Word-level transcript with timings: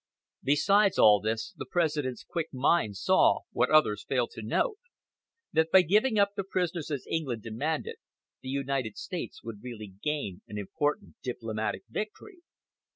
Besides 0.41 0.97
all 0.97 1.21
else, 1.27 1.53
the 1.55 1.67
President's 1.67 2.23
quick 2.23 2.51
mind 2.51 2.97
saw, 2.97 3.41
what 3.51 3.69
others 3.69 4.03
failed 4.03 4.31
to 4.31 4.41
note, 4.41 4.79
that 5.53 5.69
by 5.71 5.83
giving 5.83 6.17
up 6.17 6.33
the 6.35 6.43
prisoners 6.43 6.89
as 6.89 7.05
England 7.07 7.43
demanded, 7.43 7.97
the 8.41 8.49
United 8.49 8.97
States 8.97 9.43
would 9.43 9.61
really 9.61 9.93
gain 10.01 10.41
an 10.47 10.57
important 10.57 11.17
diplomatic 11.21 11.83
victory. 11.87 12.39